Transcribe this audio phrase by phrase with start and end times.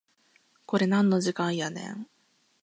[0.65, 2.07] これなんの時間やねん